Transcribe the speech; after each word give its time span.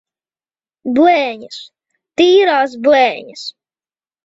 Blēņas! 0.95 1.59
Tīrās 2.23 2.75
blēņas! 2.91 3.47